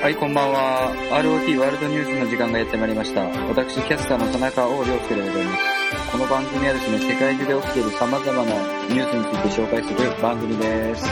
[0.00, 0.96] はい、こんばんは。
[1.12, 3.20] ROT ワールドニュースの時間がやってまいりました。
[3.20, 6.12] 私、キャスターの田中王良介でございます。
[6.12, 8.52] この番組はですね、世界中で起きている様々な
[8.88, 11.04] ニュースについて紹介する番組です。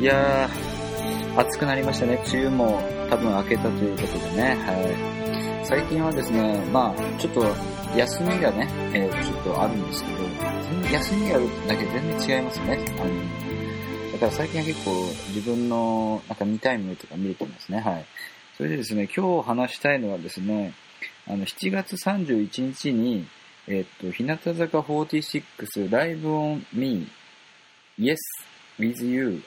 [0.00, 2.20] いやー、暑くなりましたね。
[2.26, 4.58] 梅雨も多分明けたということでね。
[4.66, 5.64] はい。
[5.64, 7.46] 最近はですね、まあちょっと
[7.94, 10.18] 休みがね、えーちょっとあるんですけど、
[10.92, 12.78] 休みがあるだけ全然違いますね。
[12.98, 13.47] あの
[14.18, 14.90] だから最近は結構
[15.28, 17.78] 自分のなんか見たいものとか見れてますね。
[17.78, 18.06] はい。
[18.56, 20.74] それでですね、今日話したいのはですね、
[21.28, 23.28] あの、7月31日に、
[23.68, 27.06] えっと、日向坂46 Live on Me
[27.96, 28.16] Yes
[28.80, 29.40] with You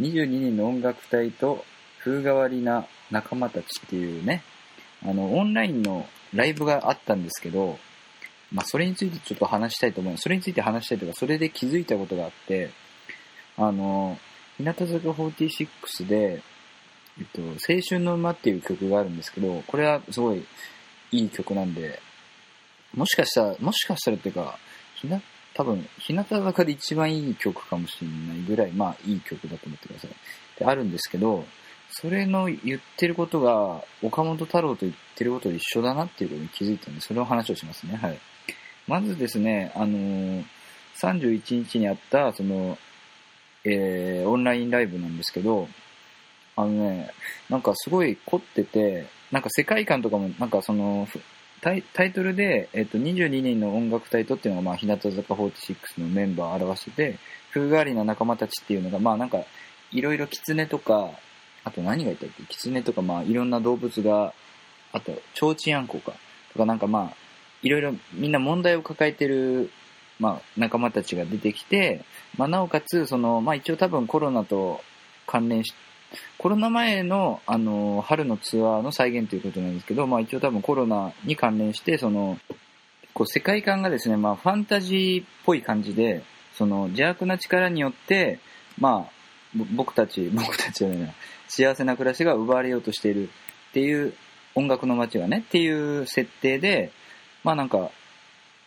[0.00, 1.62] 22人の音楽隊と
[2.02, 4.42] 風変わりな仲間たちっていうね、
[5.04, 7.78] あの、オンラインのライブがあったんですけど、
[8.52, 10.22] まあ、それについてちょっと話したいと思います。
[10.22, 12.70] それについて話したいとか、それで気づいたことがあって、
[13.66, 14.18] あの、
[14.56, 16.42] 日向坂46で、
[17.18, 20.44] えっと、青春の馬っていう曲があるんですけど、これはすごい
[21.10, 22.00] いい曲なんで、
[22.94, 24.58] もしかしたら、もしかしたらっていうか、
[24.96, 25.20] ひな、
[25.54, 30.10] 多分、日向坂で一番いい曲かもしれないぐらい、まあいい曲だと思ってください。
[30.58, 31.44] で、あるんですけど、
[31.90, 37.96] それの言ってることが、岡本太郎と言ってることと一緒だなっていうことに気づいたんで、それを話をしますね。
[37.96, 38.18] はい。
[38.86, 40.44] まずですね、あのー
[41.00, 42.78] 31日にあった、その、
[43.64, 45.68] えー、オンラインライブなんですけど、
[46.56, 47.10] あのね、
[47.48, 51.08] なんかすごい凝ってて、なんか世界観とかも、なんかその、
[51.60, 57.18] タイタイトルで、えっと、22人の音楽隊とっていうのが、まあ、日向坂46のメンバーを表してて、
[57.54, 59.38] 風変わりな仲間たちっていうのが、まあ、なんか、
[59.92, 61.10] いろいろ狐とか、
[61.64, 62.42] あと何がいたっけ？
[62.48, 64.34] 狐とか、まあ、いろんな動物が、
[64.92, 66.12] あと、ちょうちんあんこか。
[66.52, 67.16] とか、なんかまあ、
[67.62, 69.70] いろいろみんな問題を抱えてる、
[70.22, 72.04] まあ、仲間たちが出てきて、
[72.38, 74.80] まあ、なおかつ、その、まあ、一応多分コロナと
[75.26, 75.74] 関連し、
[76.38, 82.38] コロナ前の、あの、春のツアーの再現ということなんですけど、まあ、一応多分コロナに関連して、その、
[83.14, 86.22] こう、世界観がですね、まあ、ファンタジーっぽい感じで、
[86.56, 88.38] その、邪悪な力によって、
[88.78, 91.08] まあ、僕たち、 僕たちじゃないな、
[91.48, 94.14] 幸せな暮らしが奪われようとしているっていう
[94.54, 96.92] 音楽の街がね、っていう設定で、
[97.42, 97.90] まあなんか、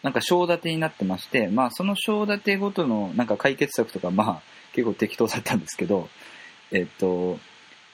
[0.05, 4.41] なんか章立てになってまして、まあその章立てごとのなんか解決策とかまあ
[4.73, 6.09] 結構適当だったんですけど、
[6.71, 7.39] えっと、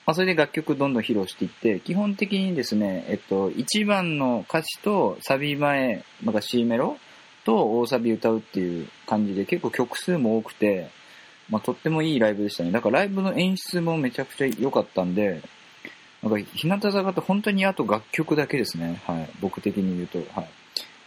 [0.04, 6.98] まあそれで楽曲どんどん披露していって、基本的にですね、えっと、1番の歌詞とサビ前、なんか C メロ
[7.46, 10.90] と大サビ歌うっていう感じで結構曲数も多くて、
[11.48, 12.72] まあとってもいいライブでしたね。
[12.72, 15.40] だからライブの演出もめちゃくちゃ良かったんで、
[16.22, 19.00] なんか日向坂って本当にあと楽曲だけですね。
[19.06, 19.30] はい。
[19.40, 20.18] 僕的に言うと。
[20.38, 20.50] はい。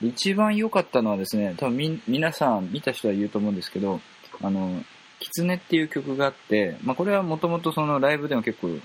[0.01, 4.01] 一番良かったのはですね、多分み、皆さん見た人は言うと思うんですけど、
[4.41, 4.83] あの、
[5.19, 8.79] 狐っていう曲があって、まあこれはもともとそのライブでも結構、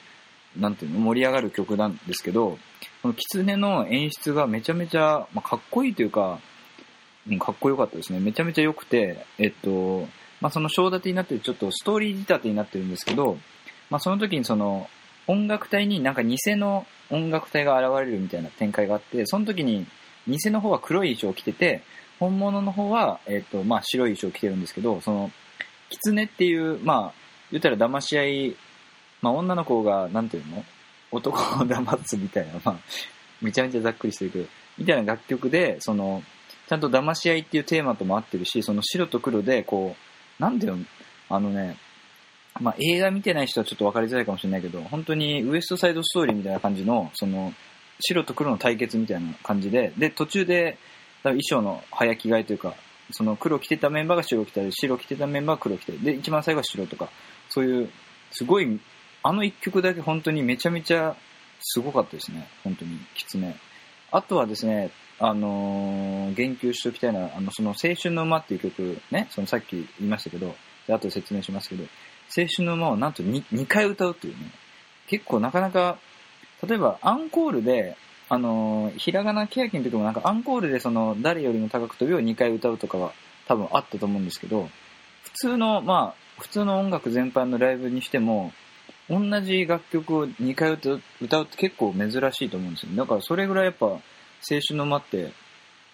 [0.57, 2.59] なんていうの、盛り上がる曲なんですけど、
[3.03, 6.39] この狐の演出がめちゃめちゃ、まあ、かっこいいというか、
[7.29, 8.21] うんかっこよかったですね。
[8.21, 10.09] めちゃめちゃ良くて、えっと、
[10.41, 13.37] まあその章立てになってる、ちょっとストーリー仕立てになってるんですけど、
[13.91, 14.89] まあその時にその、
[15.27, 19.87] 音楽隊になんか偽の音楽隊が現れるみたいな展開があって、その時に
[20.31, 21.83] 偽の方は黒い衣装を着てて、
[22.19, 25.31] 本物の方は、えっ、と、まあ白い衣装を着てるんですけど、その、
[25.91, 27.21] 狐っていう、まあ、
[27.51, 28.57] 言ったら騙し合い、
[29.23, 30.65] まあ女の子が、なんていうの？
[31.13, 32.79] 男を騙すみたいな、まあ、
[33.43, 34.47] めちゃめちゃざっくりしてるけど、
[34.79, 36.23] みたいな楽曲で、その、
[36.69, 39.97] ちゃんと騙し合いっていうテーマとも合ってるし、その白と黒で、こ
[40.39, 40.85] う、なんていうの？
[41.29, 41.77] あのね、
[42.61, 47.53] まあ、映画見てない人はちょっと分かりづらいかもしれないけど、本当にウエストサイドストーリーみたいな感じの、その、
[48.01, 50.79] 白と黒の対決みたいな感じで、で、途中で、
[51.23, 52.75] 衣装の早着替えというか、
[53.13, 57.11] その黒着てたメンバーが白着たり、白着てたメンバーが黒着たり、で、一番最後は白とか、
[57.49, 57.91] そういう、
[58.31, 58.81] すごい、
[59.23, 61.17] あの一曲だけ本当にめちゃめちゃ
[61.61, 62.49] すごかったですね。
[62.65, 63.55] 本当に、狐。
[64.13, 70.55] あとはですね、あのー言及しておきたいのは、あの、その、青春の馬っていう曲、ね、そのさっき言いましたけど、
[70.87, 71.85] で後で説明しますけど、
[72.37, 74.51] 青春の馬をなんと 2, 2回歌うっていうね、
[75.09, 75.99] 結構なかなか、
[76.67, 77.97] 例えばアンコールで、
[78.29, 83.13] あのーひらがなけやきの時もなんかアンコールでその、誰よりも高く飛びを2回歌うとかは
[83.47, 84.69] 多分あったと思うんですけど、
[85.23, 88.53] 普通の、まあ、普通の音楽全般のライブにしても、
[89.09, 90.99] 同じ楽曲を2回歌う
[91.43, 92.93] って結構珍しいと思うんですよ。
[92.95, 94.01] だからそれぐらいやっぱ、青
[94.67, 95.33] 春の間って、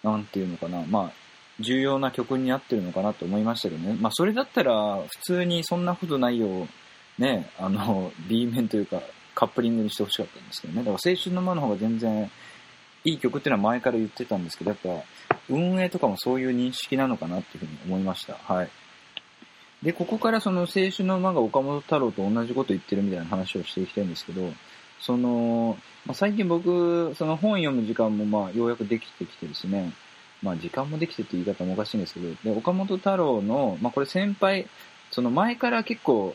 [0.02, 1.12] なんていうのかな、まあ、
[1.60, 3.96] 重要な曲になってるのかなと思いましたけどね。
[3.98, 9.00] まあ、それだったら、普通にそんなことないよう、ね、あの、B 面というか、
[9.36, 10.80] カップリングにしてほしかったんですけどね。
[10.80, 12.30] だから青春の間の方が全然、
[13.04, 18.34] いい曲っていうのは前から言ってたんですけど、やっぱ、運営とかもそういう認識なのかなっていうふうに思いました。
[18.34, 18.70] はい。
[19.82, 24.50] で、ここからその青春の馬が岡本太郎と同じこと言ってるみたいな話をしていきたいんですけど、
[25.00, 29.92] その、まあ、最近僕、その本読む時間もまあようやくできてきてですね、
[30.42, 34.66] まあ時間もできてって言い方もおかしいんですけど、で、岡本太郎の、まあこれ先輩、
[35.10, 36.34] その前から結構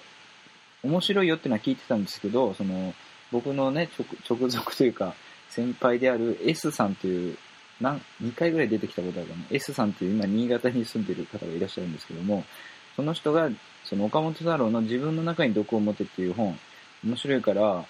[0.83, 2.93] 面白いよっていうのは聞いてたんですけど、その
[3.31, 5.15] 僕のね、直直属というか
[5.49, 7.37] 先輩である S さんという、
[7.79, 9.45] 何、2回ぐらい出てきたことあるかな。
[9.51, 12.45] S さんっていう今新潟に住んでる方がいらっしゃるんですけども、
[12.95, 13.49] その人が、
[13.83, 16.57] その岡本太郎の自分の中に毒を持てっていう本、
[17.03, 17.85] 面白いから、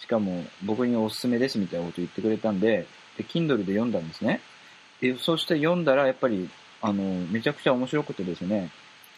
[0.00, 2.86] しかも僕におすすめですみたいなこと言ってくれたんで、
[3.16, 4.40] で、Kindle で読んだんですね。
[5.00, 6.48] で、そして読んだらやっぱり、
[6.80, 8.70] あの、めちゃくちゃ面白くてですね、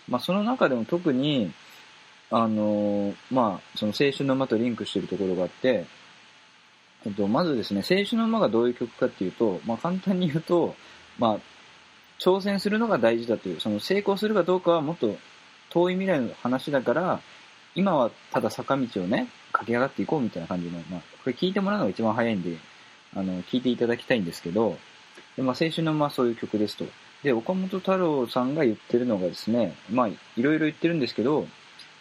[0.09, 1.53] まあその中でも特に、
[2.31, 5.87] あの、まあその青春の馬とリンクしてるところがあって、
[7.05, 10.75] えっと、まずですね、青春の馬がどういう曲かっていうと、まあ簡単に言うと、
[11.19, 11.39] まあ、
[12.19, 15.17] 挑戦するのが大事だという、その成功するかどうかはもっと
[15.71, 17.21] 遠い未来の話だから、
[17.75, 22.57] 今はただ坂道をね、駆け上がっていこうみたいな感じの、まあ、これ聞いてもらうのが一番早いんで、
[23.15, 24.79] あの、聞いていただきたいんですけど、
[25.37, 26.87] でまあ、青春のまあそういう曲ですと。
[27.23, 31.47] で、岡本太郎さんが言ってるのがですね、まあ、いろいろ言ってるんですけど、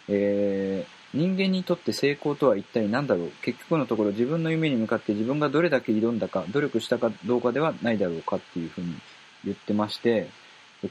[0.08, 3.30] えー、人間にとって成功とは一体何だろう？
[3.42, 8.94] 結局のところ自分の夢に向かって自分がどれだけ挑んだか、努力したかどうかではないだろうかっていうふうに
[9.44, 10.28] 言ってまして、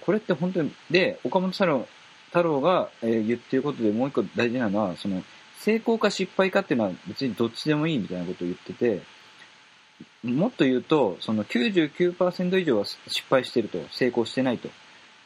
[0.02, 1.88] これって本当に、で、岡本太郎
[2.28, 5.24] 太郎が、えー、言ってることでもう一個大事なのは、その、
[5.60, 9.04] 成功か失敗かっていうのは別にどっちでもいいみたいなことを言ってて、
[10.24, 14.68] もっと言うと、その99%以上は失敗してると、成功してないと。
[14.68, 14.74] だ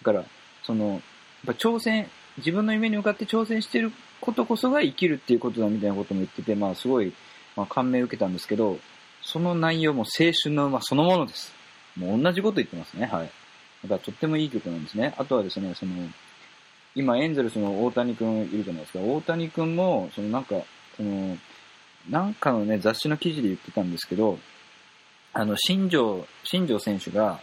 [0.03, 0.25] から、
[0.63, 1.01] その、やっ
[1.47, 2.07] ぱ挑戦、
[2.39, 7.13] 自分の夢に向かって挑戦してることこそが生きるっていうことだみたいなことも言ってて、まあすごい、
[7.55, 8.79] まあ感銘を受けたんですけど、
[9.21, 11.53] その内容も青春の馬そのものです。
[11.95, 13.31] もう同じこと言ってますね、はい。
[13.83, 15.13] だからとってもいい曲なんですね。
[15.17, 15.93] あとはですね、その、
[16.95, 18.99] 今エンゼルスの大谷君いるじゃないですか。
[18.99, 20.55] 大谷君も、そのなんか、
[20.97, 21.37] その、
[22.09, 24.39] なんかのね、雑誌の記事で言ってたんですけど、
[25.33, 27.39] あの、新庄、新庄選手が、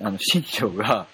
[0.00, 1.06] あの、新庄が、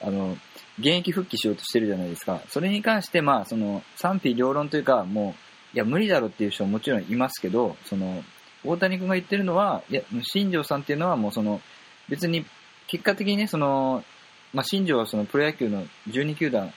[0.00, 0.36] あの、
[0.78, 2.40] 現役復帰しようとしてるじゃないですか。
[2.48, 5.34] それに関して、まあ、その、賛否両論というか、も
[5.74, 8.24] う、いや、無理だろっていう人ももちろんいますけど、その、
[8.64, 11.60] 大谷君が言ってるのは、いや、新庄さんっていうのはもうその、
[12.08, 12.44] 別に、
[12.86, 14.04] 結果的にね、その、
[14.52, 16.72] まあ、新庄はそのプロ野球の12球団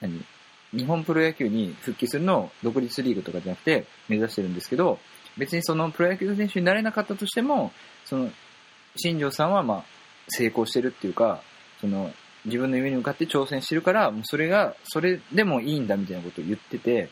[0.00, 0.24] 何
[0.72, 4.98] 日本プロ野球に復帰するのを独立リーグとかじゃなくて目指してるんですけど、
[5.36, 7.72] 別にそのプロ野球選手になれなかったとしても、
[8.04, 8.30] その、
[8.96, 9.84] 新庄さんはまあ、
[10.28, 11.40] 成功してるっていうか、
[11.80, 12.12] その、
[12.46, 17.10] 自分の夢に向かって挑戦してるから、もうそれが、それでもいいんだみたいなことを言ってて、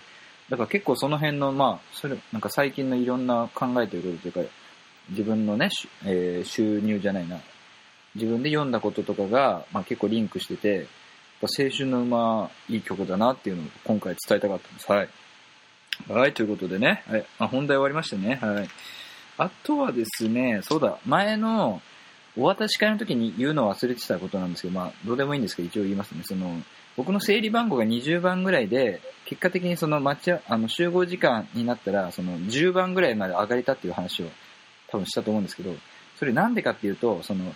[0.48, 4.52] だから結構その辺の、まあ、それ、なんか最近のいろんな考えてることというか、
[5.10, 5.68] 自分のね、
[6.04, 7.40] えー、収入じゃないな、
[8.14, 10.86] 自分で読んだこととかが、まあ結構リンクしてて、
[11.42, 14.90] 青春の馬、いい曲だなっていうのを今回伝えたかったんです。
[14.90, 15.08] はい。
[16.08, 18.38] はい、ということでね、はい、あ本題終わりましたね。
[18.40, 18.68] はい。
[19.36, 21.82] あとはですね、そうだ、前の
[22.36, 26.22] お渡し会の時に言うのを忘れてたことなんですけど、まあ、どうでもいいんですけど、一応言いますね。
[26.24, 26.60] その、
[26.96, 34.26] 僕の整理番号が20番ぐらいで、結果的にその待ち、あの、集合時間になったら、その10番ぐらいまで上がれたっていう話を
[34.88, 35.74] 多分したと思うんですけど、
[36.18, 37.54] それなんでかっていうと、その、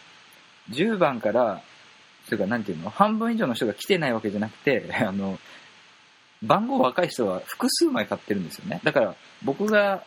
[0.70, 1.62] 10番から
[2.28, 5.38] というか、なんていうの半分以上の人が来てないわけじゃなくて、 あの、
[6.42, 8.80] 番号若い人は複数枚買ってるんですよね。
[8.84, 10.04] だから、僕が、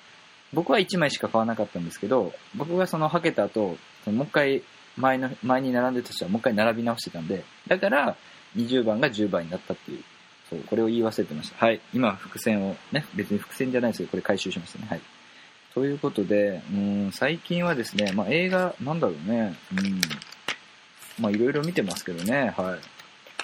[0.54, 3.78] 僕は1枚しか買わなかったんですけど、僕がそのはけた後、
[4.08, 4.64] もう一回
[4.98, 8.16] 前の、前に並んでた人はもう一回並び直してたんで、だから、
[8.56, 10.04] 20番が10番になったっていう。
[10.50, 11.66] そう、これを言い忘れてました。
[11.66, 11.80] はい。
[11.94, 14.88] 今、伏線を、ね、別に伏線じゃないですけど、これ回収しましたね。
[14.90, 15.02] はい。
[15.74, 20.02] ということで、うん、最近はですね、まあ映画、なんだろうね、うん、
[21.20, 22.80] まあいろいろ見てますけどね、はい。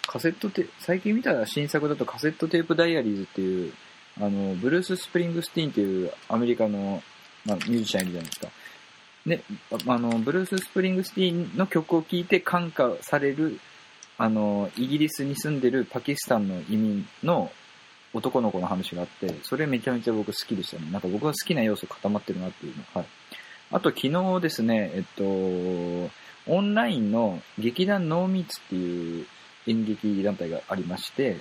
[0.05, 3.73] カセットテ、最近見た新作だとカセットテープダイアリーズっていう、
[4.19, 7.01] あの、ブルース・スプリングスティーンっていうアメリカの、
[7.45, 8.47] まあ、ミュージシャンいるじゃないですか。
[9.27, 9.43] で、
[9.87, 13.59] あの、ブルース・スプリングスティーンの曲を聴いて感化される、
[14.17, 17.51] あの、イギリスに住んでるパキスタンの移民の
[18.13, 20.89] 男の子の話があって、それめちゃめちゃ僕好きでしたね。
[20.91, 22.83] なんか僕は好きな要素固まってるなっていうの。
[22.93, 23.05] はい。
[23.69, 25.23] あと昨日ですね、えっと、
[26.49, 29.27] オンラインの劇団ノーミーツっていう
[29.67, 31.37] 演劇団体がありまして、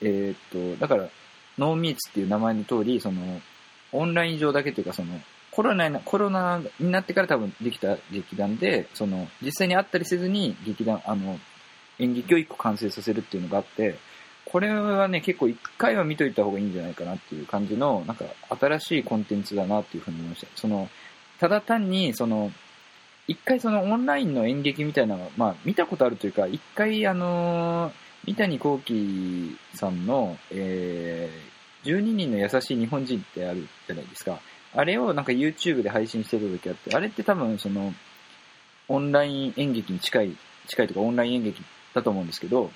[0.00, 1.08] えー、っと、だから、
[1.58, 3.40] ノーミーツっていう名前の通り、その、
[3.92, 5.20] オンライン上だけというか、その、
[5.54, 11.38] コロナコロナになってから多分できた劇団で、その、実際に会ったりせずに劇団、あの、
[12.00, 13.94] 演劇を一個完成させるっていうのがあって、
[14.46, 18.24] これはね、結構一回は見といた方がいいんじゃないかなっていう感じの、なんか
[18.60, 20.48] 新しいコンテンツだなっていうふうに思いました。
[20.56, 20.88] その、
[21.38, 22.50] ただ単に、その、
[23.28, 27.92] 一回そのオンラインの演劇みたいなのまあ見たことあるというか、一回あの、
[28.26, 34.40] 三谷幸喜さんの、えー、12人の優しい日本人ってあるじゃないですか。
[34.74, 37.94] あれをなんか YouTube で配信してた時あって、あれって多分その、
[38.88, 41.62] オンライン演劇に近い、近いとかオンライン演劇
[41.94, 42.70] だと思うんですけど、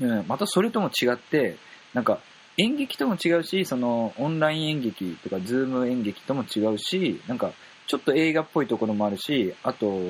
[0.00, 1.56] うん、またそれとも違って、
[1.94, 2.20] なんか
[2.58, 7.52] 演劇とも違うし、そのオンライン演劇とかズーム演劇とも違うし、なんか
[7.86, 10.00] ちょっと映画っぽいところもあるし、あと、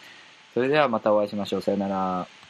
[0.53, 1.63] それではまたお会いしましょう。
[1.63, 2.44] さよなら。